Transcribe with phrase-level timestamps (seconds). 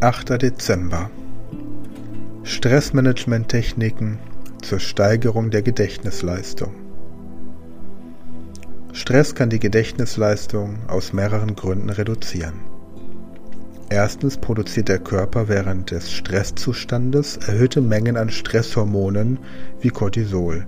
[0.00, 0.40] 8.
[0.40, 1.10] Dezember
[2.44, 4.18] Stressmanagement-Techniken
[4.62, 6.72] zur Steigerung der Gedächtnisleistung.
[8.92, 12.60] Stress kann die Gedächtnisleistung aus mehreren Gründen reduzieren.
[13.88, 19.38] Erstens produziert der Körper während des Stresszustandes erhöhte Mengen an Stresshormonen
[19.80, 20.64] wie Cortisol.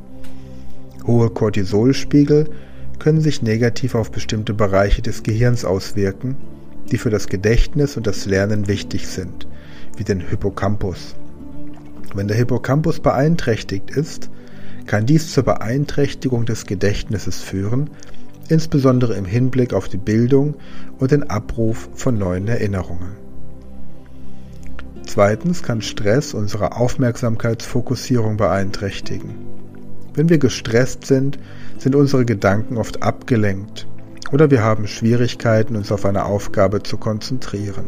[1.07, 2.51] Hohe Cortisolspiegel
[2.99, 6.37] können sich negativ auf bestimmte Bereiche des Gehirns auswirken,
[6.91, 9.47] die für das Gedächtnis und das Lernen wichtig sind,
[9.97, 11.15] wie den Hippocampus.
[12.15, 14.31] Wenn der Hippocampus beeinträchtigt ist,
[14.87, 17.91] kann dies zur Beeinträchtigung des Gedächtnisses führen,
[18.49, 20.57] insbesondere im Hinblick auf die Bildung
[20.99, 23.13] und den Abruf von neuen Erinnerungen.
[25.07, 29.35] Zweitens kann Stress unsere Aufmerksamkeitsfokussierung beeinträchtigen.
[30.15, 31.39] Wenn wir gestresst sind,
[31.79, 33.87] sind unsere Gedanken oft abgelenkt
[34.33, 37.87] oder wir haben Schwierigkeiten, uns auf eine Aufgabe zu konzentrieren.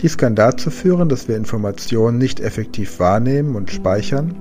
[0.00, 4.36] Dies kann dazu führen, dass wir Informationen nicht effektiv wahrnehmen und speichern,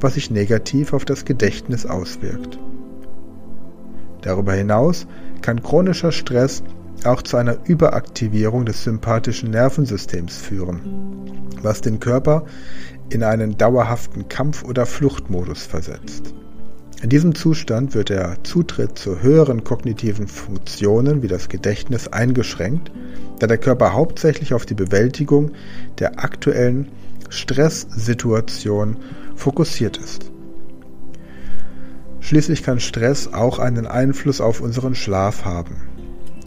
[0.00, 2.58] was sich negativ auf das Gedächtnis auswirkt.
[4.22, 5.06] Darüber hinaus
[5.42, 6.62] kann chronischer Stress
[7.04, 10.80] auch zu einer Überaktivierung des sympathischen Nervensystems führen,
[11.62, 12.44] was den Körper
[13.08, 16.34] in einen dauerhaften Kampf- oder Fluchtmodus versetzt.
[17.02, 22.90] In diesem Zustand wird der Zutritt zu höheren kognitiven Funktionen wie das Gedächtnis eingeschränkt,
[23.38, 25.50] da der Körper hauptsächlich auf die Bewältigung
[25.98, 26.88] der aktuellen
[27.28, 28.96] Stresssituation
[29.34, 30.30] fokussiert ist.
[32.20, 35.76] Schließlich kann Stress auch einen Einfluss auf unseren Schlaf haben.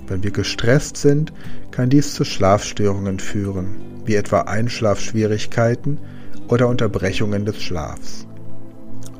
[0.07, 1.31] Wenn wir gestresst sind,
[1.69, 5.99] kann dies zu Schlafstörungen führen, wie etwa Einschlafschwierigkeiten
[6.47, 8.25] oder Unterbrechungen des Schlafs.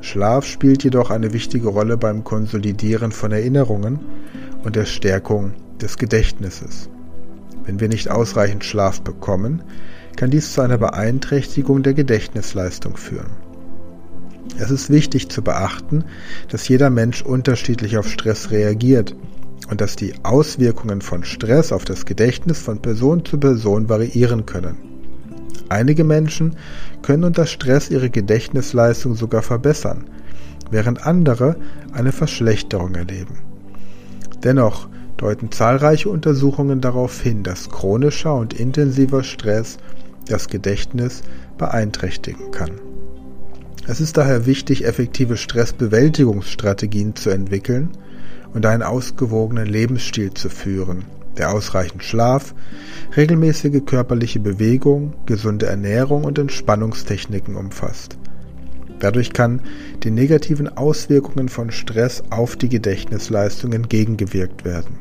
[0.02, 4.00] Schlaf spielt jedoch eine wichtige Rolle beim Konsolidieren von Erinnerungen
[4.64, 6.88] und der Stärkung des Gedächtnisses.
[7.64, 9.62] Wenn wir nicht ausreichend Schlaf bekommen,
[10.16, 13.30] kann dies zu einer Beeinträchtigung der Gedächtnisleistung führen.
[14.58, 16.04] Es ist wichtig zu beachten,
[16.48, 19.14] dass jeder Mensch unterschiedlich auf Stress reagiert
[19.70, 24.89] und dass die Auswirkungen von Stress auf das Gedächtnis von Person zu Person variieren können.
[25.70, 26.56] Einige Menschen
[27.00, 30.04] können unter Stress ihre Gedächtnisleistung sogar verbessern,
[30.70, 31.56] während andere
[31.92, 33.38] eine Verschlechterung erleben.
[34.42, 39.78] Dennoch deuten zahlreiche Untersuchungen darauf hin, dass chronischer und intensiver Stress
[40.26, 41.22] das Gedächtnis
[41.56, 42.72] beeinträchtigen kann.
[43.86, 47.90] Es ist daher wichtig, effektive Stressbewältigungsstrategien zu entwickeln
[48.54, 51.04] und einen ausgewogenen Lebensstil zu führen,
[51.38, 52.54] der ausreichend Schlaf,
[53.16, 58.18] regelmäßige körperliche Bewegung, gesunde Ernährung und Entspannungstechniken umfasst.
[58.98, 59.62] Dadurch kann
[60.04, 64.98] den negativen Auswirkungen von Stress auf die Gedächtnisleistung entgegengewirkt werden.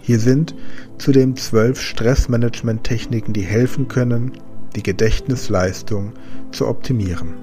[0.00, 0.54] Hier sind
[0.98, 4.32] zudem zwölf Stressmanagement-Techniken, die helfen können,
[4.74, 6.12] die Gedächtnisleistung
[6.52, 7.34] zu optimieren.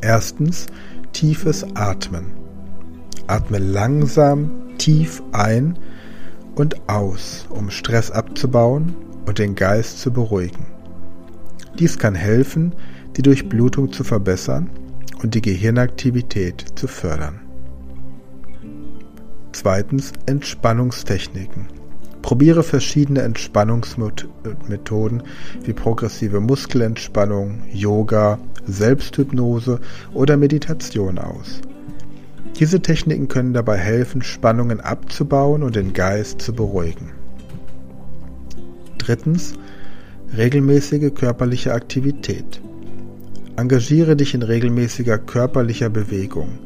[0.00, 0.66] Erstens
[1.12, 2.32] tiefes Atmen.
[3.28, 5.78] Atme langsam tief ein
[6.54, 8.94] und aus, um Stress abzubauen
[9.26, 10.66] und den Geist zu beruhigen.
[11.78, 12.74] Dies kann helfen,
[13.16, 14.70] die Durchblutung zu verbessern
[15.22, 17.40] und die Gehirnaktivität zu fördern.
[19.52, 21.68] Zweitens Entspannungstechniken.
[22.22, 25.22] Probiere verschiedene Entspannungsmethoden
[25.64, 29.80] wie progressive Muskelentspannung, Yoga, Selbsthypnose
[30.14, 31.60] oder Meditation aus.
[32.62, 37.10] Diese Techniken können dabei helfen, Spannungen abzubauen und den Geist zu beruhigen.
[38.98, 39.54] Drittens,
[40.36, 42.60] regelmäßige körperliche Aktivität.
[43.56, 46.60] Engagiere dich in regelmäßiger körperlicher Bewegung.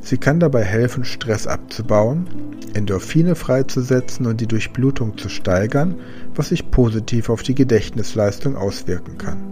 [0.00, 2.28] Sie kann dabei helfen, Stress abzubauen,
[2.74, 5.96] Endorphine freizusetzen und die Durchblutung zu steigern,
[6.36, 9.42] was sich positiv auf die Gedächtnisleistung auswirken kann.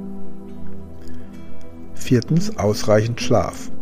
[1.97, 3.73] Viertens ausreichend Schlaf.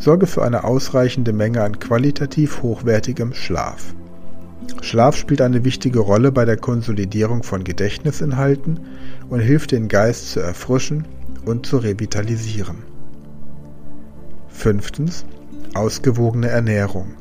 [0.00, 3.94] Sorge für eine ausreichende Menge an qualitativ hochwertigem Schlaf.
[4.80, 8.80] Schlaf spielt eine wichtige Rolle bei der Konsolidierung von Gedächtnisinhalten
[9.28, 11.06] und hilft den Geist zu erfrischen
[11.44, 12.78] und zu revitalisieren.
[14.48, 15.26] Fünftens.
[15.74, 17.14] Ausgewogene Ernährung.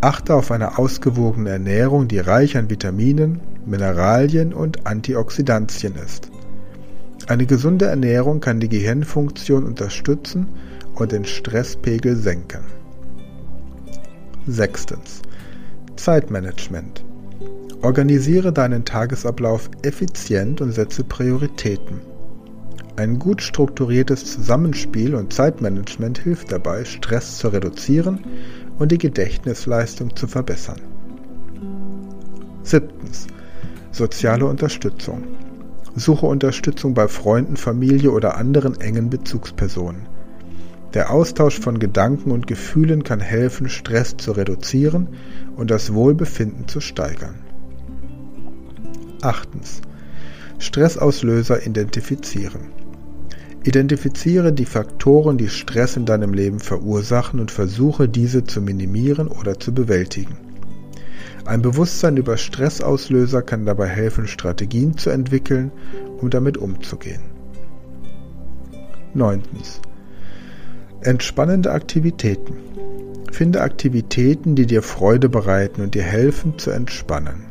[0.00, 6.30] Achte auf eine ausgewogene Ernährung, die reich an Vitaminen, Mineralien und Antioxidantien ist.
[7.26, 10.46] Eine gesunde Ernährung kann die Gehirnfunktion unterstützen
[10.96, 12.64] und den Stresspegel senken.
[14.46, 15.22] Sechstens.
[15.96, 17.04] Zeitmanagement.
[17.82, 22.00] Organisiere deinen Tagesablauf effizient und setze Prioritäten.
[22.96, 28.20] Ein gut strukturiertes Zusammenspiel und Zeitmanagement hilft dabei, Stress zu reduzieren
[28.78, 30.80] und die Gedächtnisleistung zu verbessern.
[32.62, 33.26] Siebtens.
[33.90, 35.24] Soziale Unterstützung.
[35.96, 40.13] Suche Unterstützung bei Freunden, Familie oder anderen engen Bezugspersonen.
[40.94, 45.08] Der Austausch von Gedanken und Gefühlen kann helfen, Stress zu reduzieren
[45.56, 47.34] und das Wohlbefinden zu steigern.
[49.20, 49.82] Achtens.
[50.60, 52.70] Stressauslöser identifizieren.
[53.64, 59.58] Identifiziere die Faktoren, die Stress in deinem Leben verursachen und versuche diese zu minimieren oder
[59.58, 60.36] zu bewältigen.
[61.44, 65.72] Ein Bewusstsein über Stressauslöser kann dabei helfen, Strategien zu entwickeln,
[66.20, 67.22] um damit umzugehen.
[69.14, 69.42] 9.
[71.02, 72.54] Entspannende Aktivitäten.
[73.30, 77.44] Finde Aktivitäten, die dir Freude bereiten und dir helfen zu entspannen.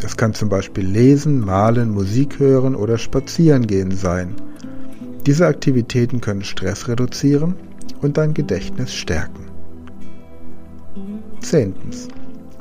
[0.00, 4.34] Das kann zum Beispiel Lesen, Malen, Musik hören oder Spazierengehen sein.
[5.26, 7.54] Diese Aktivitäten können Stress reduzieren
[8.02, 9.46] und dein Gedächtnis stärken.
[11.40, 11.74] 10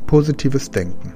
[0.07, 1.13] positives Denken.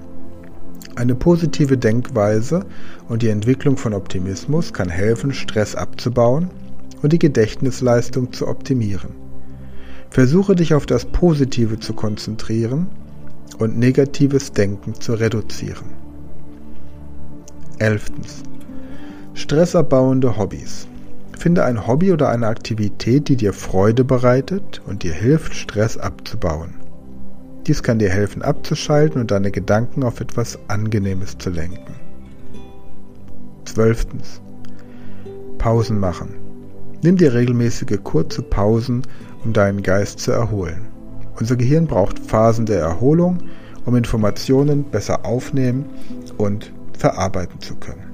[0.96, 2.66] Eine positive Denkweise
[3.08, 6.50] und die Entwicklung von Optimismus kann helfen, Stress abzubauen
[7.02, 9.12] und die Gedächtnisleistung zu optimieren.
[10.10, 12.88] Versuche dich auf das Positive zu konzentrieren
[13.60, 15.86] und negatives Denken zu reduzieren.
[17.80, 18.12] 11.
[19.34, 20.88] Stressabbauende Hobbys.
[21.38, 26.74] Finde ein Hobby oder eine Aktivität, die dir Freude bereitet und dir hilft, Stress abzubauen.
[27.68, 31.94] Dies kann dir helfen abzuschalten und deine Gedanken auf etwas Angenehmes zu lenken.
[33.66, 34.08] 12.
[35.60, 36.47] Pausen machen.
[37.04, 39.04] Nimm dir regelmäßige kurze Pausen,
[39.46, 40.88] um deinen Geist zu erholen.
[41.40, 43.38] Unser Gehirn braucht Phasen der Erholung,
[43.86, 45.86] um Informationen besser aufnehmen
[46.38, 48.07] und verarbeiten zu können.